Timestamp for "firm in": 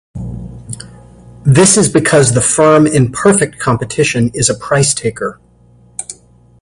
2.41-3.11